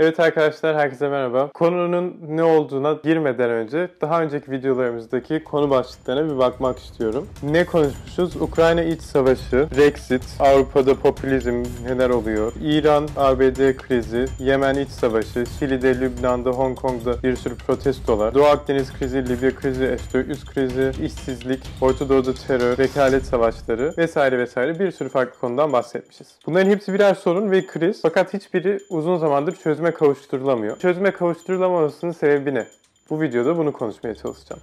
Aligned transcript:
Evet 0.00 0.20
arkadaşlar 0.20 0.76
herkese 0.76 1.08
merhaba. 1.08 1.50
Konunun 1.54 2.16
ne 2.28 2.42
olduğuna 2.42 2.96
girmeden 3.04 3.50
önce 3.50 3.88
daha 4.00 4.22
önceki 4.22 4.50
videolarımızdaki 4.50 5.44
konu 5.44 5.70
başlıklarına 5.70 6.32
bir 6.32 6.38
bakmak 6.38 6.78
istiyorum. 6.78 7.28
Ne 7.42 7.64
konuşmuşuz? 7.64 8.36
Ukrayna 8.36 8.82
iç 8.82 9.02
savaşı, 9.02 9.68
Brexit, 9.76 10.22
Avrupa'da 10.38 10.94
popülizm 10.94 11.64
neler 11.84 12.10
oluyor? 12.10 12.52
İran, 12.62 13.08
ABD 13.16 13.76
krizi, 13.76 14.26
Yemen 14.38 14.74
iç 14.74 14.88
savaşı, 14.88 15.44
Şili'de, 15.58 16.00
Lübnan'da, 16.00 16.50
Hong 16.50 16.78
Kong'da 16.78 17.22
bir 17.22 17.36
sürü 17.36 17.54
protestolar, 17.54 18.34
Doğu 18.34 18.44
Akdeniz 18.44 18.92
krizi, 18.92 19.28
Libya 19.28 19.54
krizi, 19.54 19.96
F-400 20.12 20.54
krizi, 20.54 21.04
işsizlik, 21.04 21.62
Orta 21.80 22.08
Doğu'da 22.08 22.34
terör, 22.34 22.78
vekalet 22.78 23.26
savaşları 23.26 23.94
vesaire 23.98 24.38
vesaire 24.38 24.78
bir 24.78 24.90
sürü 24.90 25.08
farklı 25.08 25.40
konudan 25.40 25.72
bahsetmişiz. 25.72 26.26
Bunların 26.46 26.70
hepsi 26.70 26.94
birer 26.94 27.14
sorun 27.14 27.50
ve 27.50 27.66
kriz 27.66 28.02
fakat 28.02 28.34
hiçbiri 28.34 28.78
uzun 28.90 29.16
zamandır 29.16 29.54
çözüme 29.90 29.94
kavuşturulamıyor. 29.94 30.78
Çözüme 30.78 31.10
kavuşturulamamasının 31.10 32.12
sebebi 32.12 32.54
ne? 32.54 32.66
Bu 33.10 33.20
videoda 33.20 33.58
bunu 33.58 33.72
konuşmaya 33.72 34.14
çalışacağım. 34.14 34.62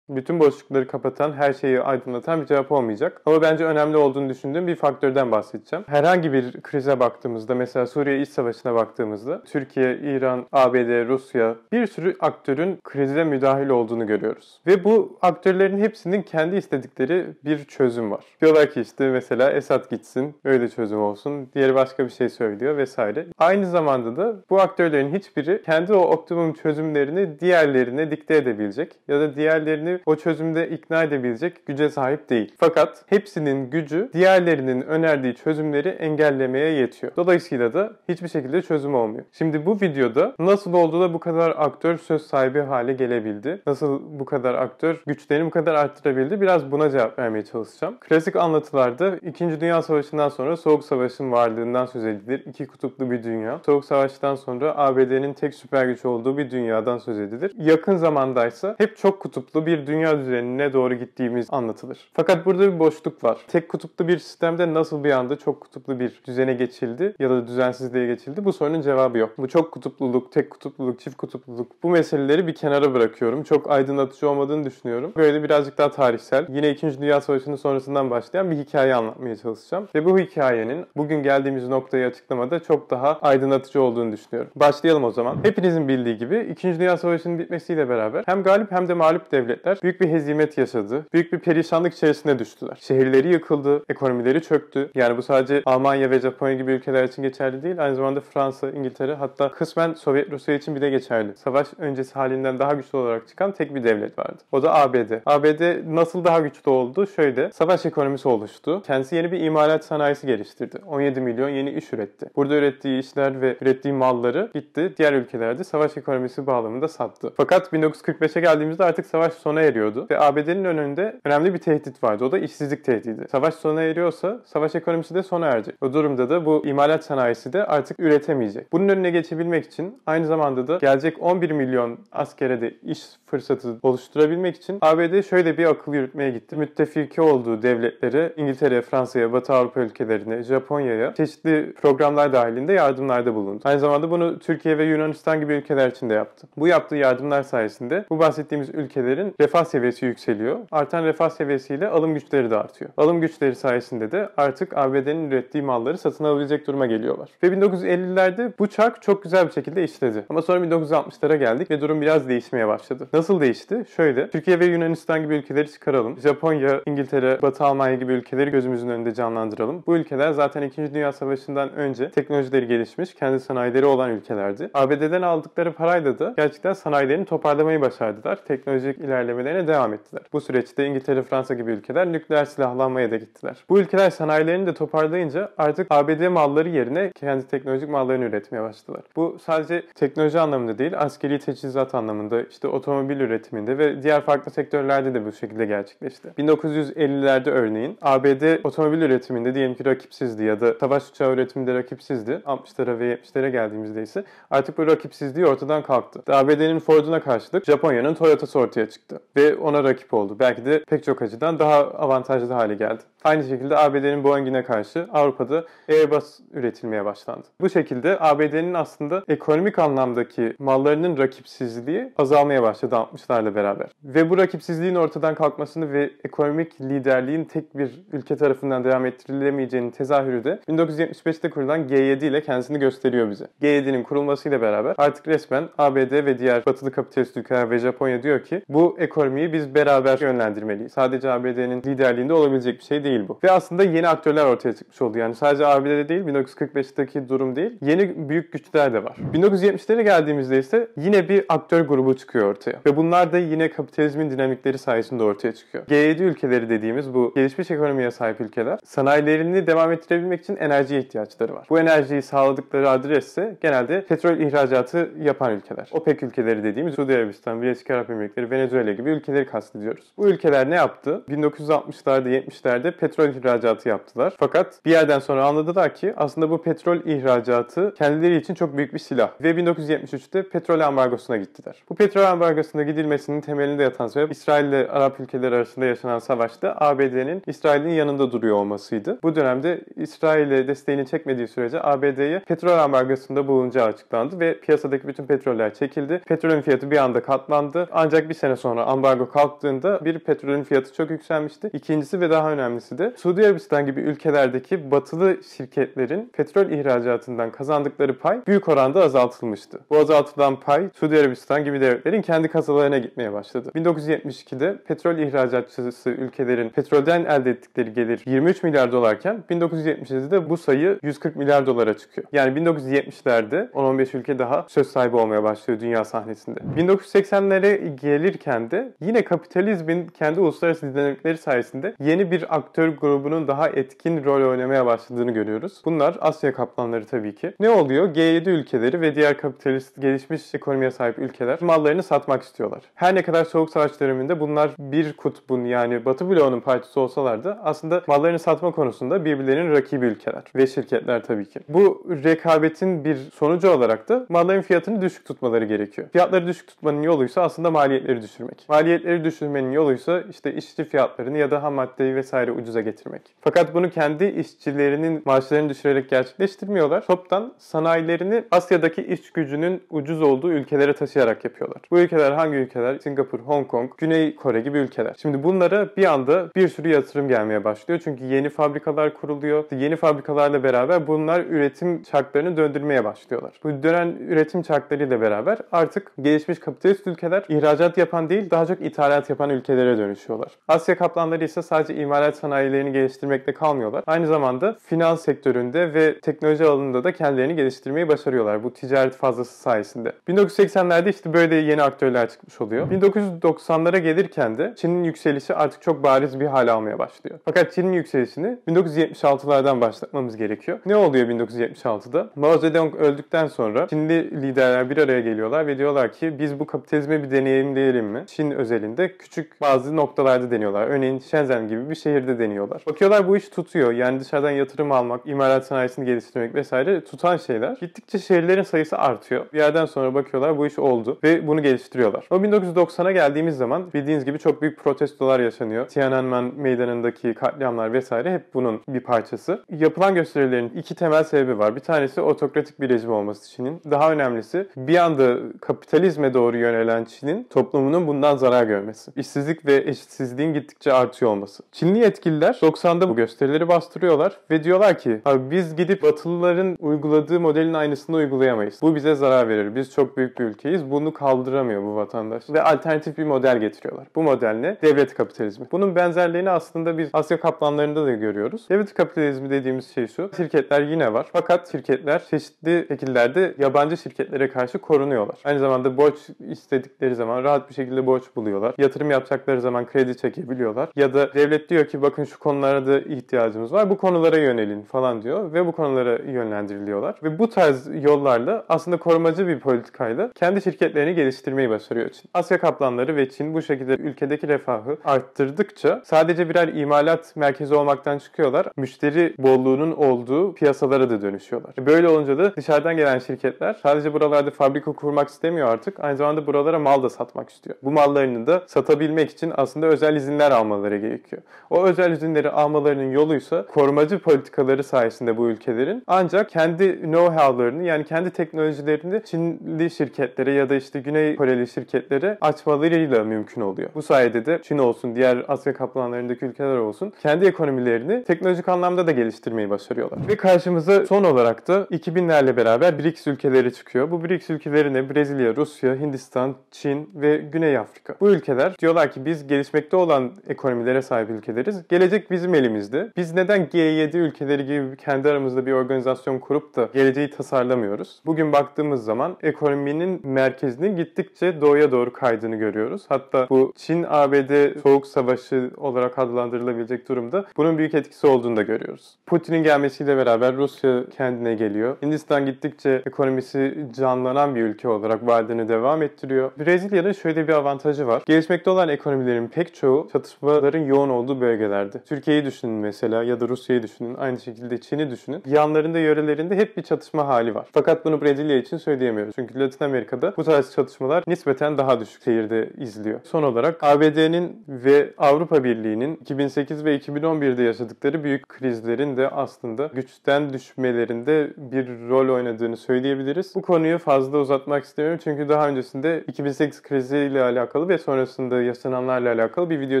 Bütün 0.08 0.40
boşlukları 0.40 0.86
kapatan, 0.86 1.32
her 1.32 1.52
şeyi 1.52 1.80
aydınlatan 1.80 2.40
bir 2.40 2.46
cevap 2.46 2.72
olmayacak. 2.72 3.22
Ama 3.26 3.42
bence 3.42 3.64
önemli 3.64 3.96
olduğunu 3.96 4.28
düşündüğüm 4.28 4.66
bir 4.66 4.76
faktörden 4.76 5.32
bahsedeceğim. 5.32 5.84
Herhangi 5.88 6.32
bir 6.32 6.52
krize 6.60 7.00
baktığımızda, 7.00 7.54
mesela 7.54 7.86
Suriye 7.86 8.20
İç 8.20 8.28
Savaşı'na 8.28 8.74
baktığımızda 8.74 9.42
Türkiye, 9.44 9.98
İran, 9.98 10.46
ABD, 10.52 11.08
Rusya 11.08 11.54
bir 11.72 11.86
sürü 11.86 12.16
aktörün 12.20 12.78
krize 12.84 13.24
müdahil 13.24 13.68
olduğunu 13.68 14.06
görüyoruz. 14.06 14.60
Ve 14.66 14.84
bu 14.84 15.18
aktörlerin 15.22 15.78
hepsinin 15.78 16.22
kendi 16.22 16.56
istedikleri 16.56 17.26
bir 17.44 17.64
çözüm 17.64 18.10
var. 18.10 18.24
Diyorlar 18.40 18.70
ki 18.70 18.80
işte 18.80 19.10
mesela 19.10 19.50
Esad 19.50 19.90
gitsin, 19.90 20.34
öyle 20.44 20.68
çözüm 20.68 21.02
olsun. 21.02 21.48
Diğeri 21.54 21.74
başka 21.74 22.04
bir 22.04 22.10
şey 22.10 22.28
söylüyor 22.28 22.76
vesaire. 22.76 23.26
Aynı 23.38 23.66
zamanda 23.66 24.16
da 24.16 24.36
bu 24.50 24.60
aktörlerin 24.60 25.14
hiçbiri 25.14 25.62
kendi 25.62 25.92
o 25.92 26.00
optimum 26.00 26.52
çözümlerini 26.52 27.40
diğerlerine 27.40 28.10
dikte 28.10 28.36
edebilecek 28.36 28.92
ya 29.08 29.20
da 29.20 29.36
diğerlerini 29.36 29.97
o 30.06 30.16
çözümde 30.16 30.68
ikna 30.68 31.02
edebilecek 31.02 31.66
güce 31.66 31.90
sahip 31.90 32.30
değil. 32.30 32.54
Fakat 32.58 33.04
hepsinin 33.06 33.70
gücü 33.70 34.10
diğerlerinin 34.12 34.80
önerdiği 34.80 35.34
çözümleri 35.34 35.88
engellemeye 35.88 36.70
yetiyor. 36.70 37.12
Dolayısıyla 37.16 37.74
da 37.74 37.92
hiçbir 38.08 38.28
şekilde 38.28 38.62
çözüm 38.62 38.94
olmuyor. 38.94 39.24
Şimdi 39.32 39.66
bu 39.66 39.80
videoda 39.80 40.34
nasıl 40.38 40.72
oldu 40.72 41.00
da 41.00 41.14
bu 41.14 41.20
kadar 41.20 41.54
aktör 41.58 41.98
söz 41.98 42.22
sahibi 42.22 42.60
hale 42.60 42.92
gelebildi? 42.92 43.62
Nasıl 43.66 44.00
bu 44.18 44.24
kadar 44.24 44.54
aktör 44.54 45.02
güçlerini 45.06 45.46
bu 45.46 45.50
kadar 45.50 45.74
arttırabildi? 45.74 46.40
Biraz 46.40 46.70
buna 46.70 46.90
cevap 46.90 47.18
vermeye 47.18 47.44
çalışacağım. 47.44 47.96
Klasik 48.00 48.36
anlatılarda 48.36 49.16
2. 49.16 49.60
Dünya 49.60 49.82
Savaşı'ndan 49.82 50.28
sonra 50.28 50.56
Soğuk 50.56 50.84
Savaş'ın 50.84 51.32
varlığından 51.32 51.86
söz 51.86 52.04
edilir. 52.04 52.42
İki 52.46 52.66
kutuplu 52.66 53.10
bir 53.10 53.22
dünya. 53.22 53.60
Soğuk 53.66 53.84
Savaş'tan 53.84 54.34
sonra 54.34 54.78
ABD'nin 54.78 55.32
tek 55.32 55.54
süper 55.54 55.86
güç 55.86 56.04
olduğu 56.04 56.38
bir 56.38 56.50
dünyadan 56.50 56.98
söz 56.98 57.18
edilir. 57.18 57.52
Yakın 57.58 57.96
zamandaysa 57.96 58.74
hep 58.78 58.96
çok 58.96 59.20
kutuplu 59.20 59.66
bir 59.66 59.86
dünya 59.88 60.18
düzenine 60.18 60.72
doğru 60.72 60.94
gittiğimiz 60.94 61.48
anlatılır. 61.50 61.98
Fakat 62.12 62.46
burada 62.46 62.74
bir 62.74 62.78
boşluk 62.78 63.24
var. 63.24 63.38
Tek 63.48 63.68
kutuplu 63.68 64.08
bir 64.08 64.18
sistemde 64.18 64.74
nasıl 64.74 65.04
bir 65.04 65.10
anda 65.10 65.38
çok 65.38 65.60
kutuplu 65.60 66.00
bir 66.00 66.20
düzene 66.26 66.54
geçildi 66.54 67.14
ya 67.18 67.30
da 67.30 67.46
düzensizliğe 67.46 68.06
geçildi 68.06 68.44
bu 68.44 68.52
sorunun 68.52 68.80
cevabı 68.80 69.18
yok. 69.18 69.30
Bu 69.38 69.48
çok 69.48 69.72
kutupluluk, 69.72 70.32
tek 70.32 70.50
kutupluluk, 70.50 71.00
çift 71.00 71.16
kutupluluk 71.16 71.82
bu 71.82 71.90
meseleleri 71.90 72.46
bir 72.46 72.54
kenara 72.54 72.94
bırakıyorum. 72.94 73.42
Çok 73.42 73.70
aydınlatıcı 73.70 74.30
olmadığını 74.30 74.64
düşünüyorum. 74.64 75.12
Böyle 75.16 75.42
birazcık 75.42 75.78
daha 75.78 75.90
tarihsel, 75.90 76.46
yine 76.48 76.70
2. 76.70 77.00
Dünya 77.00 77.20
Savaşı'nın 77.20 77.56
sonrasından 77.56 78.10
başlayan 78.10 78.50
bir 78.50 78.56
hikaye 78.56 78.94
anlatmaya 78.94 79.36
çalışacağım. 79.36 79.88
Ve 79.94 80.04
bu 80.04 80.18
hikayenin 80.18 80.86
bugün 80.96 81.22
geldiğimiz 81.22 81.68
noktayı 81.68 82.06
açıklamada 82.06 82.60
çok 82.60 82.90
daha 82.90 83.18
aydınlatıcı 83.22 83.82
olduğunu 83.82 84.12
düşünüyorum. 84.12 84.50
Başlayalım 84.56 85.04
o 85.04 85.10
zaman. 85.10 85.36
Hepinizin 85.42 85.88
bildiği 85.88 86.18
gibi 86.18 86.48
2. 86.50 86.78
Dünya 86.78 86.96
Savaşı'nın 86.96 87.38
bitmesiyle 87.38 87.88
beraber 87.88 88.22
hem 88.26 88.42
galip 88.42 88.72
hem 88.72 88.88
de 88.88 88.94
mağlup 88.94 89.32
devletler 89.32 89.77
büyük 89.82 90.00
bir 90.00 90.08
hezimet 90.08 90.58
yaşadı. 90.58 91.06
Büyük 91.12 91.32
bir 91.32 91.38
perişanlık 91.38 91.94
içerisine 91.94 92.38
düştüler. 92.38 92.78
Şehirleri 92.80 93.32
yıkıldı, 93.32 93.84
ekonomileri 93.88 94.42
çöktü. 94.42 94.90
Yani 94.94 95.16
bu 95.16 95.22
sadece 95.22 95.62
Almanya 95.66 96.10
ve 96.10 96.20
Japonya 96.20 96.54
gibi 96.54 96.72
ülkeler 96.72 97.04
için 97.04 97.22
geçerli 97.22 97.62
değil. 97.62 97.84
Aynı 97.84 97.96
zamanda 97.96 98.20
Fransa, 98.20 98.70
İngiltere 98.70 99.14
hatta 99.14 99.50
kısmen 99.50 99.94
Sovyet 99.94 100.30
Rusya 100.30 100.54
için 100.54 100.76
bile 100.76 100.90
geçerli. 100.90 101.36
Savaş 101.36 101.66
öncesi 101.78 102.14
halinden 102.14 102.58
daha 102.58 102.74
güçlü 102.74 102.98
olarak 102.98 103.28
çıkan 103.28 103.52
tek 103.52 103.74
bir 103.74 103.84
devlet 103.84 104.18
vardı. 104.18 104.42
O 104.52 104.62
da 104.62 104.74
ABD. 104.74 105.12
ABD 105.26 105.94
nasıl 105.94 106.24
daha 106.24 106.40
güçlü 106.40 106.70
oldu? 106.70 107.06
Şöyle, 107.06 107.50
savaş 107.52 107.86
ekonomisi 107.86 108.28
oluştu. 108.28 108.82
Kendisi 108.86 109.16
yeni 109.16 109.32
bir 109.32 109.40
imalat 109.40 109.84
sanayisi 109.84 110.26
geliştirdi. 110.26 110.78
17 110.86 111.20
milyon 111.20 111.48
yeni 111.48 111.70
iş 111.70 111.92
üretti. 111.92 112.26
Burada 112.36 112.54
ürettiği 112.56 113.00
işler 113.00 113.40
ve 113.40 113.56
ürettiği 113.60 113.94
malları 113.94 114.50
gitti 114.54 114.94
diğer 114.98 115.12
ülkelerde 115.12 115.64
savaş 115.64 115.96
ekonomisi 115.96 116.46
bağlamında 116.46 116.88
sattı. 116.88 117.32
Fakat 117.36 117.72
1945'e 117.72 118.40
geldiğimizde 118.40 118.84
artık 118.84 119.06
savaş 119.06 119.32
sona 119.32 119.62
eriyordu 119.68 120.06
ve 120.10 120.20
ABD'nin 120.20 120.64
önünde 120.64 121.20
önemli 121.24 121.54
bir 121.54 121.58
tehdit 121.58 122.04
vardı. 122.04 122.24
O 122.24 122.32
da 122.32 122.38
işsizlik 122.38 122.84
tehdidi. 122.84 123.28
Savaş 123.28 123.54
sona 123.54 123.82
eriyorsa 123.82 124.40
savaş 124.44 124.74
ekonomisi 124.74 125.14
de 125.14 125.22
sona 125.22 125.46
erecek. 125.46 125.74
O 125.80 125.92
durumda 125.92 126.30
da 126.30 126.46
bu 126.46 126.66
imalat 126.66 127.04
sanayisi 127.04 127.52
de 127.52 127.64
artık 127.64 128.00
üretemeyecek. 128.00 128.72
Bunun 128.72 128.88
önüne 128.88 129.10
geçebilmek 129.10 129.64
için 129.64 130.02
aynı 130.06 130.26
zamanda 130.26 130.68
da 130.68 130.76
gelecek 130.76 131.22
11 131.22 131.50
milyon 131.50 131.98
askere 132.12 132.60
de 132.60 132.74
iş 132.82 133.02
fırsatı 133.26 133.76
oluşturabilmek 133.82 134.56
için 134.56 134.78
ABD 134.80 135.22
şöyle 135.22 135.58
bir 135.58 135.64
akıl 135.64 135.94
yürütmeye 135.94 136.30
gitti. 136.30 136.56
Müttefiki 136.56 137.20
olduğu 137.20 137.62
devletlere, 137.62 138.32
İngiltere, 138.36 138.82
Fransa'ya, 138.82 139.32
Batı 139.32 139.52
Avrupa 139.52 139.80
ülkelerine, 139.80 140.42
Japonya'ya 140.42 141.14
çeşitli 141.14 141.72
programlar 141.72 142.32
dahilinde 142.32 142.72
yardımlarda 142.72 143.34
bulundu. 143.34 143.62
Aynı 143.64 143.80
zamanda 143.80 144.10
bunu 144.10 144.38
Türkiye 144.38 144.78
ve 144.78 144.84
Yunanistan 144.84 145.40
gibi 145.40 145.52
ülkeler 145.52 145.90
için 145.90 146.10
de 146.10 146.14
yaptı. 146.14 146.46
Bu 146.56 146.68
yaptığı 146.68 146.96
yardımlar 146.96 147.42
sayesinde 147.42 148.04
bu 148.10 148.18
bahsettiğimiz 148.18 148.68
ülkelerin 148.68 149.34
refah 149.48 149.64
seviyesi 149.64 150.06
yükseliyor. 150.06 150.58
Artan 150.72 151.04
refah 151.04 151.30
seviyesiyle 151.30 151.88
alım 151.88 152.14
güçleri 152.14 152.50
de 152.50 152.56
artıyor. 152.56 152.90
Alım 152.96 153.20
güçleri 153.20 153.54
sayesinde 153.54 154.12
de 154.12 154.28
artık 154.36 154.76
ABD'nin 154.76 155.30
ürettiği 155.30 155.62
malları 155.62 155.98
satın 155.98 156.24
alabilecek 156.24 156.66
duruma 156.66 156.86
geliyorlar. 156.86 157.28
Ve 157.42 157.46
1950'lerde 157.46 158.52
bu 158.58 158.66
çark 158.66 159.02
çok 159.02 159.22
güzel 159.22 159.46
bir 159.46 159.52
şekilde 159.52 159.84
işledi. 159.84 160.24
Ama 160.28 160.42
sonra 160.42 160.66
1960'lara 160.66 161.36
geldik 161.36 161.70
ve 161.70 161.80
durum 161.80 162.00
biraz 162.00 162.28
değişmeye 162.28 162.68
başladı. 162.68 163.08
Nasıl 163.12 163.40
değişti? 163.40 163.84
Şöyle, 163.96 164.30
Türkiye 164.30 164.60
ve 164.60 164.64
Yunanistan 164.64 165.22
gibi 165.22 165.34
ülkeleri 165.34 165.72
çıkaralım. 165.72 166.18
Japonya, 166.18 166.80
İngiltere, 166.86 167.42
Batı 167.42 167.64
Almanya 167.64 167.94
gibi 167.94 168.12
ülkeleri 168.12 168.50
gözümüzün 168.50 168.88
önünde 168.88 169.14
canlandıralım. 169.14 169.82
Bu 169.86 169.96
ülkeler 169.96 170.32
zaten 170.32 170.62
2. 170.62 170.94
Dünya 170.94 171.12
Savaşı'ndan 171.12 171.72
önce 171.72 172.10
teknolojileri 172.10 172.66
gelişmiş, 172.66 173.14
kendi 173.14 173.40
sanayileri 173.40 173.86
olan 173.86 174.10
ülkelerdi. 174.10 174.70
ABD'den 174.74 175.22
aldıkları 175.22 175.72
parayla 175.72 176.18
da 176.18 176.34
gerçekten 176.36 176.72
sanayilerini 176.72 177.24
toparlamayı 177.24 177.80
başardılar. 177.80 178.38
Teknolojik 178.44 178.98
ilerlemelerine 179.38 179.68
devam 179.68 179.94
ettiler. 179.94 180.22
Bu 180.32 180.40
süreçte 180.40 180.86
İngiltere, 180.86 181.22
Fransa 181.22 181.54
gibi 181.54 181.70
ülkeler 181.70 182.12
nükleer 182.12 182.44
silahlanmaya 182.44 183.10
da 183.10 183.16
gittiler. 183.16 183.56
Bu 183.68 183.78
ülkeler 183.78 184.10
sanayilerini 184.10 184.66
de 184.66 184.74
toparlayınca 184.74 185.50
artık 185.58 185.86
ABD 185.90 186.28
malları 186.28 186.68
yerine 186.68 187.12
kendi 187.14 187.46
teknolojik 187.46 187.88
mallarını 187.88 188.24
üretmeye 188.24 188.62
başladılar. 188.62 189.02
Bu 189.16 189.36
sadece 189.44 189.82
teknoloji 189.94 190.40
anlamında 190.40 190.78
değil, 190.78 190.92
askeri 190.98 191.38
teçhizat 191.38 191.94
anlamında, 191.94 192.42
işte 192.42 192.68
otomobil 192.68 193.20
üretiminde 193.20 193.78
ve 193.78 194.02
diğer 194.02 194.20
farklı 194.20 194.52
sektörlerde 194.52 195.14
de 195.14 195.24
bu 195.24 195.32
şekilde 195.32 195.66
gerçekleşti. 195.66 196.28
1950'lerde 196.38 197.50
örneğin 197.50 197.98
ABD 198.02 198.64
otomobil 198.64 199.00
üretiminde 199.00 199.54
diyelim 199.54 199.74
ki 199.74 199.84
rakipsizdi 199.84 200.44
ya 200.44 200.60
da 200.60 200.74
savaş 200.80 201.10
uçağı 201.10 201.32
üretiminde 201.32 201.74
rakipsizdi. 201.74 202.42
60'lara 202.46 202.98
ve 202.98 203.14
70'lere 203.14 203.50
geldiğimizde 203.50 204.02
ise 204.02 204.24
artık 204.50 204.78
bu 204.78 204.86
rakipsizliği 204.86 205.46
ortadan 205.46 205.82
kalktı. 205.82 206.22
ABD'nin 206.32 206.78
Ford'una 206.78 207.20
karşılık 207.20 207.64
Japonya'nın 207.64 208.14
Toyota'sı 208.14 208.58
ortaya 208.58 208.90
çıktı 208.90 209.20
ve 209.36 209.56
ona 209.56 209.84
rakip 209.84 210.14
oldu. 210.14 210.36
Belki 210.38 210.64
de 210.64 210.84
pek 210.84 211.04
çok 211.04 211.22
açıdan 211.22 211.58
daha 211.58 211.76
avantajlı 211.76 212.52
hale 212.52 212.74
geldi. 212.74 213.02
Aynı 213.24 213.44
şekilde 213.44 213.76
ABD'nin 213.76 214.24
Boeing'ine 214.24 214.62
karşı 214.64 215.06
Avrupa'da 215.12 215.64
Airbus 215.88 216.40
üretilmeye 216.52 217.04
başlandı. 217.04 217.46
Bu 217.60 217.70
şekilde 217.70 218.16
ABD'nin 218.20 218.74
aslında 218.74 219.24
ekonomik 219.28 219.78
anlamdaki 219.78 220.54
mallarının 220.58 221.18
rakipsizliği 221.18 222.12
azalmaya 222.18 222.62
başladı 222.62 222.94
60'larla 222.94 223.54
beraber. 223.54 223.90
Ve 224.04 224.30
bu 224.30 224.38
rakipsizliğin 224.38 224.94
ortadan 224.94 225.34
kalkmasını 225.34 225.92
ve 225.92 226.10
ekonomik 226.24 226.80
liderliğin 226.80 227.44
tek 227.44 227.78
bir 227.78 227.90
ülke 228.12 228.36
tarafından 228.36 228.84
devam 228.84 229.06
ettirilemeyeceğinin 229.06 229.90
tezahürü 229.90 230.44
de 230.44 230.60
1975'te 230.68 231.50
kurulan 231.50 231.88
G7 231.88 232.24
ile 232.24 232.42
kendisini 232.42 232.78
gösteriyor 232.78 233.30
bize. 233.30 233.46
G7'nin 233.62 234.02
kurulmasıyla 234.02 234.60
beraber 234.60 234.94
artık 234.98 235.28
resmen 235.28 235.68
ABD 235.78 236.12
ve 236.26 236.38
diğer 236.38 236.66
batılı 236.66 236.90
kapitalist 236.90 237.36
ülkeler 237.36 237.70
ve 237.70 237.78
Japonya 237.78 238.22
diyor 238.22 238.44
ki 238.44 238.62
bu 238.68 238.96
ekonomiyi 238.98 239.52
biz 239.52 239.74
beraber 239.74 240.18
yönlendirmeliyiz. 240.18 240.92
Sadece 240.92 241.30
ABD'nin 241.30 241.82
liderliğinde 241.82 242.32
olabilecek 242.32 242.78
bir 242.78 242.84
şey 242.84 243.04
değil 243.04 243.07
değil 243.08 243.28
bu. 243.28 243.38
Ve 243.44 243.50
aslında 243.50 243.82
yeni 243.82 244.08
aktörler 244.08 244.44
ortaya 244.44 244.72
çıkmış 244.72 245.02
oldu. 245.02 245.18
Yani 245.18 245.34
sadece 245.34 245.66
ABD'de 245.66 246.08
değil 246.08 246.22
1945'teki 246.22 247.28
durum 247.28 247.56
değil. 247.56 247.78
Yeni 247.82 248.28
büyük 248.28 248.52
güçler 248.52 248.92
de 248.92 249.04
var. 249.04 249.16
1970'lere 249.34 250.02
geldiğimizde 250.02 250.58
ise 250.58 250.88
yine 250.96 251.28
bir 251.28 251.44
aktör 251.48 251.80
grubu 251.80 252.16
çıkıyor 252.16 252.50
ortaya. 252.50 252.80
Ve 252.86 252.96
bunlar 252.96 253.32
da 253.32 253.38
yine 253.38 253.70
kapitalizmin 253.70 254.30
dinamikleri 254.30 254.78
sayesinde 254.78 255.22
ortaya 255.22 255.52
çıkıyor. 255.52 255.86
G7 255.86 256.22
ülkeleri 256.22 256.68
dediğimiz 256.70 257.14
bu 257.14 257.32
gelişmiş 257.34 257.70
ekonomiye 257.70 258.10
sahip 258.10 258.40
ülkeler 258.40 258.78
sanayilerini 258.84 259.66
devam 259.66 259.92
ettirebilmek 259.92 260.40
için 260.40 260.56
enerjiye 260.56 261.00
ihtiyaçları 261.00 261.54
var. 261.54 261.66
Bu 261.70 261.78
enerjiyi 261.78 262.22
sağladıkları 262.22 262.90
adres 262.90 263.26
ise 263.26 263.56
genelde 263.60 264.04
petrol 264.04 264.38
ihracatı 264.38 265.10
yapan 265.20 265.52
ülkeler. 265.52 265.88
OPEC 265.92 266.26
ülkeleri 266.26 266.64
dediğimiz 266.64 266.94
Suudi 266.94 267.14
Arabistan, 267.14 267.62
Birleşik 267.62 267.90
Arap 267.90 268.10
Emirlikleri, 268.10 268.50
Venezuela 268.50 268.92
gibi 268.92 269.10
ülkeleri 269.10 269.46
kastediyoruz. 269.46 270.04
Bu 270.16 270.28
ülkeler 270.28 270.70
ne 270.70 270.74
yaptı? 270.74 271.22
1960'larda 271.28 272.28
70'lerde 272.28 272.92
petrol 272.98 273.28
ihracatı 273.28 273.88
yaptılar. 273.88 274.34
Fakat 274.38 274.80
bir 274.84 274.90
yerden 274.90 275.18
sonra 275.18 275.46
anladılar 275.46 275.94
ki 275.94 276.14
aslında 276.16 276.50
bu 276.50 276.62
petrol 276.62 276.96
ihracatı 276.96 277.94
kendileri 277.98 278.36
için 278.36 278.54
çok 278.54 278.76
büyük 278.76 278.94
bir 278.94 278.98
silah. 278.98 279.30
Ve 279.42 279.50
1973'te 279.50 280.48
petrol 280.48 280.80
ambargosuna 280.80 281.36
gittiler. 281.36 281.82
Bu 281.90 281.94
petrol 281.94 282.22
ambargosuna 282.22 282.82
gidilmesinin 282.82 283.40
temelinde 283.40 283.82
yatan 283.82 284.06
sebep 284.06 284.32
İsrail 284.32 284.64
ile 284.64 284.88
Arap 284.88 285.20
ülkeleri 285.20 285.54
arasında 285.54 285.84
yaşanan 285.84 286.18
savaşta 286.18 286.76
ABD'nin 286.78 287.42
İsrail'in 287.46 287.88
yanında 287.88 288.32
duruyor 288.32 288.56
olmasıydı. 288.56 289.18
Bu 289.22 289.36
dönemde 289.36 289.80
İsrail'e 289.96 290.68
desteğini 290.68 291.06
çekmediği 291.06 291.48
sürece 291.48 291.82
ABD'ye 291.82 292.38
petrol 292.38 292.78
ambargosunda 292.78 293.48
bulunacağı 293.48 293.86
açıklandı 293.86 294.40
ve 294.40 294.60
piyasadaki 294.60 295.08
bütün 295.08 295.26
petroller 295.26 295.74
çekildi. 295.74 296.20
Petrolün 296.26 296.60
fiyatı 296.60 296.90
bir 296.90 296.96
anda 296.96 297.22
katlandı. 297.22 297.88
Ancak 297.92 298.28
bir 298.28 298.34
sene 298.34 298.56
sonra 298.56 298.84
ambargo 298.84 299.28
kalktığında 299.28 300.04
bir 300.04 300.18
petrolün 300.18 300.62
fiyatı 300.62 300.94
çok 300.94 301.10
yükselmişti. 301.10 301.70
İkincisi 301.72 302.20
ve 302.20 302.30
daha 302.30 302.52
önemlisi 302.52 302.87
de 302.90 303.12
Suudi 303.16 303.46
Arabistan 303.46 303.86
gibi 303.86 304.00
ülkelerdeki 304.00 304.90
batılı 304.90 305.36
şirketlerin 305.56 306.30
petrol 306.32 306.70
ihracatından 306.70 307.50
kazandıkları 307.50 308.18
pay 308.18 308.40
büyük 308.46 308.68
oranda 308.68 309.02
azaltılmıştı. 309.02 309.80
Bu 309.90 309.96
azaltılan 309.96 310.60
pay 310.60 310.88
Suudi 310.94 311.18
Arabistan 311.18 311.64
gibi 311.64 311.80
devletlerin 311.80 312.22
kendi 312.22 312.48
kasalarına 312.48 312.98
gitmeye 312.98 313.32
başladı. 313.32 313.70
1972'de 313.74 314.76
petrol 314.88 315.18
ihracatçısı 315.18 316.10
ülkelerin 316.10 316.68
petrolden 316.68 317.24
elde 317.24 317.50
ettikleri 317.50 317.92
gelir 317.92 318.22
23 318.26 318.62
milyar 318.62 318.92
dolarken 318.92 319.44
1977'de 319.50 320.50
bu 320.50 320.56
sayı 320.56 320.98
140 321.02 321.36
milyar 321.36 321.66
dolara 321.66 321.96
çıkıyor. 321.96 322.26
Yani 322.32 322.58
1970'lerde 322.58 323.70
10-15 323.70 324.16
ülke 324.16 324.38
daha 324.38 324.66
söz 324.68 324.86
sahibi 324.86 325.16
olmaya 325.16 325.42
başlıyor 325.42 325.80
dünya 325.80 326.04
sahnesinde. 326.04 326.60
1980'lere 326.76 327.96
gelirken 327.96 328.70
de 328.70 328.92
yine 329.00 329.24
kapitalizmin 329.24 330.06
kendi 330.06 330.40
uluslararası 330.40 330.94
dinamikleri 330.94 331.38
sayesinde 331.38 331.94
yeni 332.00 332.30
bir 332.30 332.56
aktör 332.56 332.77
grubunun 332.86 333.48
daha 333.48 333.68
etkin 333.68 334.24
rol 334.24 334.50
oynamaya 334.50 334.86
başladığını 334.86 335.30
görüyoruz. 335.30 335.82
Bunlar 335.84 336.16
Asya 336.20 336.52
kaplanları 336.52 337.06
tabii 337.06 337.34
ki. 337.34 337.54
Ne 337.60 337.70
oluyor? 337.70 338.14
G7 338.14 338.50
ülkeleri 338.50 339.00
ve 339.00 339.14
diğer 339.14 339.36
kapitalist 339.36 340.00
gelişmiş 340.00 340.54
ekonomiye 340.54 340.90
sahip 340.90 341.18
ülkeler 341.18 341.58
mallarını 341.62 342.02
satmak 342.02 342.42
istiyorlar. 342.42 342.82
Her 342.94 343.14
ne 343.14 343.22
kadar 343.22 343.44
Soğuk 343.44 343.70
Savaş 343.70 344.00
döneminde 344.00 344.40
bunlar 344.40 344.70
bir 344.78 345.12
kutbun 345.12 345.64
yani 345.64 346.04
Batı 346.04 346.30
bloğunun 346.30 346.60
partisi 346.60 347.00
olsalar 347.00 347.44
da 347.44 347.58
aslında 347.64 348.02
mallarını 348.06 348.38
satma 348.38 348.70
konusunda 348.70 349.24
birbirlerinin 349.24 349.72
rakibi 349.72 350.06
ülkeler 350.06 350.42
ve 350.56 350.66
şirketler 350.66 351.24
tabii 351.24 351.48
ki. 351.48 351.60
Bu 351.68 352.06
rekabetin 352.24 353.04
bir 353.04 353.16
sonucu 353.34 353.70
olarak 353.70 354.08
da 354.08 354.26
malların 354.28 354.62
fiyatını 354.62 355.02
düşük 355.02 355.26
tutmaları 355.26 355.64
gerekiyor. 355.64 356.08
Fiyatları 356.12 356.46
düşük 356.46 356.68
tutmanın 356.68 357.02
yoluysa 357.02 357.42
aslında 357.42 357.70
maliyetleri 357.70 358.22
düşürmek. 358.22 358.66
Maliyetleri 358.68 359.24
düşürmenin 359.24 359.72
yoluysa 359.72 360.22
işte 360.30 360.54
işçi 360.54 360.84
fiyatlarını 360.84 361.38
ya 361.38 361.50
da 361.50 361.62
ham 361.62 361.74
maddeyi 361.74 362.14
vesaire 362.14 362.50
ucuza 362.68 362.80
getirmek. 362.80 363.22
Fakat 363.40 363.74
bunu 363.74 363.90
kendi 363.90 364.24
işçilerinin 364.24 365.22
maaşlarını 365.24 365.68
düşürerek 365.68 366.10
gerçekleştirmiyorlar. 366.10 367.06
Toptan 367.06 367.52
sanayilerini 367.58 368.44
Asya'daki 368.50 369.02
iş 369.02 369.32
gücünün 369.32 369.82
ucuz 369.90 370.22
olduğu 370.22 370.52
ülkelere 370.52 370.92
taşıyarak 370.92 371.44
yapıyorlar. 371.44 371.82
Bu 371.90 371.98
ülkeler 371.98 372.32
hangi 372.32 372.56
ülkeler? 372.56 372.98
Singapur, 372.98 373.40
Hong 373.40 373.68
Kong, 373.68 373.90
Güney 373.98 374.36
Kore 374.36 374.60
gibi 374.60 374.78
ülkeler. 374.78 375.14
Şimdi 375.22 375.42
bunlara 375.42 375.88
bir 375.96 376.04
anda 376.04 376.48
bir 376.56 376.68
sürü 376.68 376.88
yatırım 376.88 377.28
gelmeye 377.28 377.64
başlıyor. 377.64 378.00
Çünkü 378.04 378.24
yeni 378.24 378.48
fabrikalar 378.48 379.14
kuruluyor. 379.14 379.64
Yeni 379.70 379.96
fabrikalarla 379.96 380.62
beraber 380.62 381.06
bunlar 381.06 381.40
üretim 381.40 382.02
çarklarını 382.02 382.56
döndürmeye 382.56 383.04
başlıyorlar. 383.04 383.52
Bu 383.64 383.82
dönen 383.82 384.16
üretim 384.28 384.62
çarklarıyla 384.62 385.20
beraber 385.20 385.58
artık 385.72 386.12
gelişmiş 386.22 386.58
kapitalist 386.58 387.06
ülkeler 387.06 387.44
ihracat 387.48 387.98
yapan 387.98 388.28
değil 388.28 388.50
daha 388.50 388.66
çok 388.66 388.80
ithalat 388.80 389.30
yapan 389.30 389.50
ülkelere 389.50 389.98
dönüşüyorlar. 389.98 390.52
Asya 390.68 390.98
kaplanları 390.98 391.44
ise 391.44 391.62
sadece 391.62 391.94
imalat 391.94 392.36
sanayilerini 392.58 392.92
geliştirmekle 392.92 393.54
kalmıyorlar. 393.54 394.04
Aynı 394.06 394.26
zamanda 394.26 394.76
finans 394.86 395.22
sektöründe 395.22 395.94
ve 395.94 396.20
teknoloji 396.20 396.64
alanında 396.64 397.04
da 397.04 397.12
kendilerini 397.12 397.56
geliştirmeyi 397.56 398.08
başarıyorlar 398.08 398.64
bu 398.64 398.72
ticaret 398.72 399.14
fazlası 399.14 399.60
sayesinde. 399.60 400.12
1980'lerde 400.28 401.10
işte 401.10 401.32
böyle 401.32 401.54
yeni 401.54 401.82
aktörler 401.82 402.28
çıkmış 402.28 402.60
oluyor. 402.60 402.90
1990'lara 402.90 403.98
gelirken 403.98 404.58
de 404.58 404.74
Çin'in 404.76 405.04
yükselişi 405.04 405.54
artık 405.54 405.82
çok 405.82 406.02
bariz 406.02 406.40
bir 406.40 406.46
hal 406.46 406.68
almaya 406.68 406.98
başlıyor. 406.98 407.38
Fakat 407.44 407.72
Çin'in 407.72 407.92
yükselişini 407.92 408.58
1976'lardan 408.68 409.80
başlatmamız 409.80 410.36
gerekiyor. 410.36 410.78
Ne 410.86 410.96
oluyor 410.96 411.28
1976'da? 411.28 412.30
Mao 412.36 412.58
Zedong 412.58 412.94
öldükten 412.94 413.46
sonra 413.46 413.86
Çinli 413.88 414.42
liderler 414.42 414.90
bir 414.90 414.96
araya 414.96 415.20
geliyorlar 415.20 415.66
ve 415.66 415.78
diyorlar 415.78 416.12
ki 416.12 416.38
biz 416.38 416.60
bu 416.60 416.66
kapitalizmi 416.66 417.22
bir 417.22 417.30
deneyimleyelim 417.30 418.06
mi? 418.06 418.24
Çin 418.26 418.50
özelinde 418.50 419.16
küçük 419.16 419.60
bazı 419.60 419.96
noktalarda 419.96 420.50
deniyorlar. 420.50 420.86
Örneğin 420.86 421.18
Shenzhen 421.18 421.68
gibi 421.68 421.90
bir 421.90 421.94
şehirde 421.94 422.38
deniyorlar. 422.38 422.47
Bakıyorlar 422.86 423.28
bu 423.28 423.36
iş 423.36 423.48
tutuyor. 423.48 423.92
Yani 423.92 424.20
dışarıdan 424.20 424.50
yatırım 424.50 424.92
almak, 424.92 425.20
imalat 425.26 425.66
sanayisini 425.66 426.04
geliştirmek 426.04 426.54
vesaire 426.54 427.04
tutan 427.04 427.36
şeyler. 427.36 427.76
Gittikçe 427.80 428.18
şehirlerin 428.18 428.62
sayısı 428.62 428.98
artıyor. 428.98 429.46
Bir 429.52 429.58
yerden 429.58 429.86
sonra 429.86 430.14
bakıyorlar 430.14 430.58
bu 430.58 430.66
iş 430.66 430.78
oldu 430.78 431.18
ve 431.24 431.46
bunu 431.46 431.62
geliştiriyorlar. 431.62 432.26
O 432.30 432.36
1990'a 432.36 433.12
geldiğimiz 433.12 433.56
zaman 433.56 433.92
bildiğiniz 433.94 434.24
gibi 434.24 434.38
çok 434.38 434.62
büyük 434.62 434.78
protestolar 434.78 435.40
yaşanıyor. 435.40 435.86
Tiananmen 435.86 436.52
meydanındaki 436.56 437.34
katliamlar 437.34 437.92
vesaire 437.92 438.34
hep 438.34 438.54
bunun 438.54 438.80
bir 438.88 439.00
parçası. 439.00 439.64
Yapılan 439.70 440.14
gösterilerin 440.14 440.68
iki 440.68 440.94
temel 440.94 441.24
sebebi 441.24 441.58
var. 441.58 441.76
Bir 441.76 441.80
tanesi 441.80 442.20
otokratik 442.20 442.80
bir 442.80 442.88
rejim 442.88 443.12
olması 443.12 443.50
Çin'in. 443.50 443.80
Daha 443.90 444.12
önemlisi 444.12 444.68
bir 444.76 444.96
anda 444.96 445.36
kapitalizme 445.60 446.34
doğru 446.34 446.56
yönelen 446.56 447.04
Çin'in 447.04 447.46
toplumunun 447.50 448.06
bundan 448.06 448.36
zarar 448.36 448.64
görmesi. 448.64 449.10
İşsizlik 449.16 449.66
ve 449.66 449.76
eşitsizliğin 449.76 450.54
gittikçe 450.54 450.92
artıyor 450.92 451.30
olması. 451.30 451.62
Çinli 451.72 451.98
yetkililer 452.38 452.70
90'da 452.70 453.08
bu 453.08 453.16
gösterileri 453.16 453.68
bastırıyorlar 453.68 454.32
ve 454.50 454.64
diyorlar 454.64 454.98
ki 454.98 455.20
abi 455.24 455.50
biz 455.50 455.76
gidip 455.76 456.02
Batılıların 456.02 456.76
uyguladığı 456.80 457.40
modelin 457.40 457.74
aynısını 457.74 458.16
uygulayamayız. 458.16 458.82
Bu 458.82 458.94
bize 458.94 459.14
zarar 459.14 459.48
verir. 459.48 459.74
Biz 459.74 459.92
çok 459.92 460.16
büyük 460.16 460.38
bir 460.38 460.44
ülkeyiz. 460.44 460.90
Bunu 460.90 461.12
kaldıramıyor 461.12 461.82
bu 461.82 461.96
vatandaş. 461.96 462.50
Ve 462.50 462.62
alternatif 462.62 463.18
bir 463.18 463.24
model 463.24 463.58
getiriyorlar. 463.58 464.06
Bu 464.16 464.22
model 464.22 464.54
ne? 464.54 464.76
Devlet 464.82 465.14
kapitalizmi. 465.14 465.66
Bunun 465.72 465.96
benzerliğini 465.96 466.50
aslında 466.50 466.98
biz 466.98 467.10
Asya 467.12 467.40
kaplanlarında 467.40 468.06
da 468.06 468.12
görüyoruz. 468.12 468.66
Devlet 468.70 468.94
kapitalizmi 468.94 469.50
dediğimiz 469.50 469.94
şey 469.94 470.06
şu. 470.06 470.30
Şirketler 470.36 470.82
yine 470.82 471.12
var. 471.12 471.26
Fakat 471.32 471.72
şirketler 471.72 472.22
çeşitli 472.30 472.86
şekillerde 472.88 473.54
yabancı 473.58 473.96
şirketlere 473.96 474.48
karşı 474.48 474.78
korunuyorlar. 474.78 475.36
Aynı 475.44 475.58
zamanda 475.58 475.96
borç 475.96 476.18
istedikleri 476.48 477.14
zaman 477.14 477.44
rahat 477.44 477.68
bir 477.68 477.74
şekilde 477.74 478.06
borç 478.06 478.24
buluyorlar. 478.36 478.74
Yatırım 478.78 479.10
yapacakları 479.10 479.60
zaman 479.60 479.86
kredi 479.86 480.16
çekebiliyorlar. 480.16 480.88
Ya 480.96 481.14
da 481.14 481.34
devlet 481.34 481.68
diyor 481.70 481.86
ki 481.86 482.02
bakın 482.02 482.17
şu 482.24 482.38
konulara 482.38 482.86
da 482.86 483.00
ihtiyacımız 483.00 483.72
var. 483.72 483.90
Bu 483.90 483.96
konulara 483.96 484.38
yönelin 484.38 484.82
falan 484.82 485.22
diyor 485.22 485.52
ve 485.52 485.66
bu 485.66 485.72
konulara 485.72 486.16
yönlendiriliyorlar. 486.16 487.14
Ve 487.22 487.38
bu 487.38 487.50
tarz 487.50 488.04
yollarla 488.04 488.64
aslında 488.68 488.96
korumacı 488.96 489.46
bir 489.46 489.60
politikayla 489.60 490.30
kendi 490.34 490.62
şirketlerini 490.62 491.14
geliştirmeyi 491.14 491.70
başarıyor 491.70 492.10
Çin. 492.10 492.30
Asya 492.34 492.58
kaplanları 492.58 493.16
ve 493.16 493.30
Çin 493.30 493.54
bu 493.54 493.62
şekilde 493.62 493.94
ülkedeki 493.94 494.48
refahı 494.48 494.96
arttırdıkça 495.04 496.02
sadece 496.04 496.48
birer 496.48 496.68
imalat 496.68 497.36
merkezi 497.36 497.74
olmaktan 497.74 498.18
çıkıyorlar. 498.18 498.66
Müşteri 498.76 499.34
bolluğunun 499.38 499.92
olduğu 499.92 500.54
piyasalara 500.54 501.10
da 501.10 501.22
dönüşüyorlar. 501.22 501.74
Böyle 501.86 502.08
olunca 502.08 502.38
da 502.38 502.56
dışarıdan 502.56 502.96
gelen 502.96 503.18
şirketler 503.18 503.74
sadece 503.82 504.14
buralarda 504.14 504.50
fabrika 504.50 504.92
kurmak 504.92 505.28
istemiyor 505.28 505.68
artık. 505.68 506.00
Aynı 506.00 506.16
zamanda 506.16 506.46
buralara 506.46 506.78
mal 506.78 507.02
da 507.02 507.08
satmak 507.10 507.50
istiyor. 507.50 507.76
Bu 507.82 507.90
mallarını 507.90 508.46
da 508.46 508.62
satabilmek 508.66 509.30
için 509.30 509.52
aslında 509.56 509.86
özel 509.86 510.16
izinler 510.16 510.50
almaları 510.50 510.98
gerekiyor. 510.98 511.42
O 511.70 511.84
özel 511.84 512.07
izinleri 512.10 512.50
almalarının 512.50 513.10
yoluysa 513.10 513.66
korumacı 513.66 514.18
politikaları 514.18 514.84
sayesinde 514.84 515.36
bu 515.36 515.48
ülkelerin 515.48 516.02
ancak 516.06 516.50
kendi 516.50 516.84
know-how'larını 516.84 517.82
yani 517.82 518.04
kendi 518.04 518.30
teknolojilerini 518.30 519.22
Çinli 519.24 519.90
şirketlere 519.90 520.52
ya 520.52 520.68
da 520.70 520.74
işte 520.74 521.00
Güney 521.00 521.36
Koreli 521.36 521.68
şirketlere 521.68 522.38
açmalarıyla 522.40 523.24
mümkün 523.24 523.60
oluyor. 523.60 523.90
Bu 523.94 524.02
sayede 524.02 524.46
de 524.46 524.60
Çin 524.62 524.78
olsun, 524.78 525.16
diğer 525.16 525.44
Asya 525.48 525.74
kaplanlarındaki 525.74 526.44
ülkeler 526.44 526.76
olsun 526.76 527.12
kendi 527.22 527.46
ekonomilerini 527.46 528.24
teknolojik 528.24 528.68
anlamda 528.68 529.06
da 529.06 529.12
geliştirmeyi 529.12 529.70
başarıyorlar. 529.70 530.18
Ve 530.28 530.36
karşımıza 530.36 531.06
son 531.06 531.24
olarak 531.24 531.68
da 531.68 531.86
2000'lerle 531.90 532.56
beraber 532.56 532.98
BRICS 532.98 533.26
ülkeleri 533.26 533.74
çıkıyor. 533.74 534.10
Bu 534.10 534.24
BRICS 534.24 534.50
ülkeleri? 534.50 535.08
Brezilya, 535.14 535.56
Rusya, 535.56 535.94
Hindistan, 535.94 536.54
Çin 536.70 537.10
ve 537.14 537.36
Güney 537.36 537.78
Afrika. 537.78 538.14
Bu 538.20 538.30
ülkeler 538.30 538.78
diyorlar 538.78 539.12
ki 539.12 539.24
biz 539.24 539.46
gelişmekte 539.46 539.96
olan 539.96 540.32
ekonomilere 540.48 541.02
sahip 541.02 541.30
ülkeleriz. 541.30 541.88
Gelin 541.88 541.97
Gelecek 541.98 542.30
bizim 542.30 542.54
elimizde. 542.54 543.12
Biz 543.16 543.34
neden 543.34 543.64
G7 543.64 544.16
ülkeleri 544.16 544.66
gibi 544.66 544.96
kendi 544.96 545.28
aramızda 545.28 545.66
bir 545.66 545.72
organizasyon 545.72 546.38
kurup 546.38 546.76
da 546.76 546.88
geleceği 546.94 547.30
tasarlamıyoruz? 547.30 548.22
Bugün 548.26 548.52
baktığımız 548.52 549.04
zaman 549.04 549.36
ekonominin 549.42 550.20
merkezinin 550.26 550.96
gittikçe 550.96 551.60
doğuya 551.60 551.92
doğru 551.92 552.12
kaydığını 552.12 552.56
görüyoruz. 552.56 553.02
Hatta 553.08 553.46
bu 553.50 553.72
Çin-ABD 553.76 554.80
soğuk 554.82 555.06
savaşı 555.06 555.70
olarak 555.76 556.18
adlandırılabilecek 556.18 557.08
durumda 557.08 557.44
bunun 557.56 557.78
büyük 557.78 557.94
etkisi 557.94 558.26
olduğunu 558.26 558.56
da 558.56 558.62
görüyoruz. 558.62 559.16
Putin'in 559.26 559.62
gelmesiyle 559.62 560.16
beraber 560.16 560.56
Rusya 560.56 561.04
kendine 561.16 561.54
geliyor. 561.54 561.96
Hindistan 562.02 562.46
gittikçe 562.46 563.02
ekonomisi 563.06 563.86
canlanan 563.96 564.54
bir 564.54 564.62
ülke 564.62 564.88
olarak 564.88 565.26
varlığını 565.26 565.68
devam 565.68 566.02
ettiriyor. 566.02 566.50
Brezilya'nın 566.58 567.12
şöyle 567.12 567.48
bir 567.48 567.52
avantajı 567.52 568.06
var. 568.06 568.22
Gelişmekte 568.26 568.70
olan 568.70 568.88
ekonomilerin 568.88 569.48
pek 569.48 569.74
çoğu 569.74 570.08
çatışmaların 570.12 570.84
yoğun 570.84 571.08
olduğu 571.08 571.40
bölgelerde. 571.40 571.87
Türkiye'yi 572.08 572.44
düşünün 572.44 572.74
mesela 572.74 573.22
ya 573.22 573.40
da 573.40 573.48
Rusya'yı 573.48 573.82
düşünün. 573.82 574.14
Aynı 574.14 574.40
şekilde 574.40 574.80
Çin'i 574.80 575.10
düşünün. 575.10 575.42
Yanlarında, 575.46 575.98
yörelerinde 575.98 576.56
hep 576.56 576.76
bir 576.76 576.82
çatışma 576.82 577.26
hali 577.26 577.54
var. 577.54 577.66
Fakat 577.72 578.04
bunu 578.04 578.22
Brezilya 578.22 578.56
için 578.56 578.76
söyleyemiyoruz. 578.76 579.34
Çünkü 579.34 579.60
Latin 579.60 579.84
Amerika'da 579.84 580.34
bu 580.36 580.44
tarz 580.44 580.72
çatışmalar 580.72 581.24
nispeten 581.26 581.78
daha 581.78 582.00
düşük 582.00 582.22
seyirde 582.22 582.70
izliyor. 582.78 583.20
Son 583.24 583.42
olarak 583.42 583.84
ABD'nin 583.84 584.64
ve 584.68 585.14
Avrupa 585.18 585.64
Birliği'nin 585.64 586.16
2008 586.16 586.84
ve 586.84 586.96
2011'de 586.96 587.62
yaşadıkları 587.62 588.24
büyük 588.24 588.48
krizlerin 588.48 589.16
de 589.16 589.28
aslında 589.28 589.90
güçten 589.94 590.52
düşmelerinde 590.52 591.50
bir 591.56 592.08
rol 592.08 592.34
oynadığını 592.34 592.76
söyleyebiliriz. 592.76 593.54
Bu 593.54 593.62
konuyu 593.62 593.98
fazla 593.98 594.38
uzatmak 594.38 594.84
istemiyorum 594.84 595.20
çünkü 595.24 595.48
daha 595.48 595.68
öncesinde 595.68 596.24
2008 596.26 596.82
kriziyle 596.82 597.42
alakalı 597.42 597.88
ve 597.88 597.98
sonrasında 597.98 598.62
yaşananlarla 598.62 599.32
alakalı 599.32 599.70
bir 599.70 599.80
video 599.80 600.00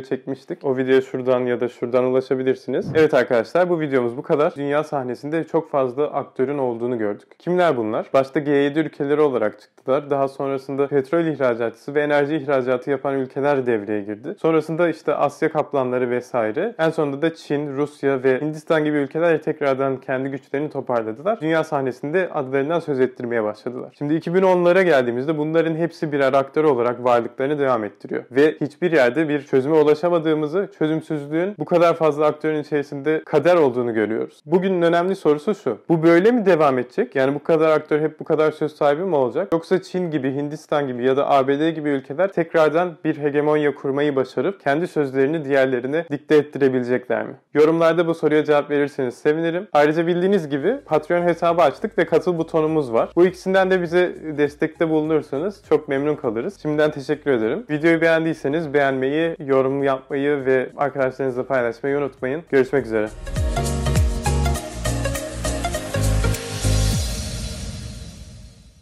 çekmiştik. 0.00 0.64
O 0.64 0.76
videoya 0.76 1.00
şuradan 1.00 1.40
ya 1.40 1.60
da 1.60 1.68
şuradan 1.80 2.04
ulaşabilirsiniz. 2.04 2.90
Evet 2.94 3.14
arkadaşlar 3.14 3.70
bu 3.70 3.80
videomuz 3.80 4.16
bu 4.16 4.22
kadar. 4.22 4.54
Dünya 4.56 4.84
sahnesinde 4.84 5.44
çok 5.44 5.70
fazla 5.70 6.06
aktörün 6.06 6.58
olduğunu 6.58 6.98
gördük. 6.98 7.28
Kimler 7.38 7.76
bunlar? 7.76 8.06
Başta 8.14 8.40
G7 8.40 8.78
ülkeleri 8.78 9.20
olarak 9.20 9.60
çıktılar. 9.60 10.10
Daha 10.10 10.28
sonrasında 10.28 10.86
petrol 10.86 11.24
ihracatçısı 11.24 11.94
ve 11.94 12.02
enerji 12.02 12.36
ihracatı 12.36 12.90
yapan 12.90 13.14
ülkeler 13.14 13.66
devreye 13.66 14.02
girdi. 14.02 14.34
Sonrasında 14.42 14.88
işte 14.88 15.14
Asya 15.14 15.52
kaplanları 15.52 16.10
vesaire. 16.10 16.74
En 16.78 16.90
sonunda 16.90 17.22
da 17.22 17.34
Çin, 17.34 17.76
Rusya 17.76 18.22
ve 18.22 18.40
Hindistan 18.40 18.84
gibi 18.84 18.96
ülkeler 18.96 19.42
tekrardan 19.42 19.96
kendi 19.96 20.28
güçlerini 20.28 20.70
toparladılar. 20.70 21.40
Dünya 21.40 21.64
sahnesinde 21.64 22.28
adlarından 22.34 22.80
söz 22.80 23.00
ettirmeye 23.00 23.44
başladılar. 23.44 23.94
Şimdi 23.98 24.14
2010'lara 24.14 24.82
geldiğimizde 24.82 25.38
bunların 25.38 25.74
hepsi 25.74 26.12
birer 26.12 26.32
aktör 26.32 26.64
olarak 26.64 27.04
varlıklarını 27.04 27.58
devam 27.58 27.84
ettiriyor. 27.84 28.24
Ve 28.30 28.54
hiçbir 28.60 28.92
yerde 28.92 29.28
bir 29.28 29.42
çözüme 29.42 29.76
ulaşamadığımızı, 29.76 30.68
çözümsüzlüğün 30.78 31.54
bu 31.58 31.64
kadar 31.68 31.94
fazla 31.94 32.26
aktörün 32.26 32.62
içerisinde 32.62 33.22
kader 33.24 33.56
olduğunu 33.56 33.94
görüyoruz. 33.94 34.42
Bugünün 34.46 34.82
önemli 34.82 35.16
sorusu 35.16 35.54
şu. 35.54 35.78
Bu 35.88 36.02
böyle 36.02 36.30
mi 36.30 36.46
devam 36.46 36.78
edecek? 36.78 37.14
Yani 37.16 37.34
bu 37.34 37.42
kadar 37.42 37.70
aktör 37.70 38.00
hep 38.00 38.20
bu 38.20 38.24
kadar 38.24 38.52
söz 38.52 38.76
sahibi 38.76 39.02
mi 39.02 39.16
olacak? 39.16 39.48
Yoksa 39.52 39.82
Çin 39.82 40.10
gibi, 40.10 40.34
Hindistan 40.34 40.86
gibi 40.86 41.04
ya 41.04 41.16
da 41.16 41.30
ABD 41.30 41.68
gibi 41.68 41.88
ülkeler 41.88 42.32
tekrardan 42.32 42.96
bir 43.04 43.18
hegemonya 43.18 43.74
kurmayı 43.74 44.16
başarıp 44.16 44.60
kendi 44.60 44.86
sözlerini 44.86 45.44
diğerlerine 45.44 46.04
dikte 46.10 46.36
ettirebilecekler 46.36 47.26
mi? 47.26 47.34
Yorumlarda 47.54 48.06
bu 48.06 48.14
soruya 48.14 48.44
cevap 48.44 48.70
verirseniz 48.70 49.14
sevinirim. 49.14 49.68
Ayrıca 49.72 50.06
bildiğiniz 50.06 50.48
gibi 50.48 50.76
Patreon 50.86 51.22
hesabı 51.22 51.62
açtık 51.62 51.98
ve 51.98 52.06
katıl 52.06 52.38
butonumuz 52.38 52.92
var. 52.92 53.08
Bu 53.16 53.26
ikisinden 53.26 53.70
de 53.70 53.82
bize 53.82 54.14
destekte 54.38 54.90
bulunursanız 54.90 55.62
çok 55.68 55.88
memnun 55.88 56.16
kalırız. 56.16 56.62
Şimdiden 56.62 56.90
teşekkür 56.90 57.30
ederim. 57.30 57.64
Videoyu 57.70 58.00
beğendiyseniz 58.00 58.74
beğenmeyi, 58.74 59.36
yorum 59.38 59.82
yapmayı 59.82 60.44
ve 60.44 60.70
arkadaşlarınızla 60.76 61.44
paylaşmayı 61.58 61.98
unutmayın. 61.98 62.42
Görüşmek 62.50 62.86
üzere. 62.86 63.37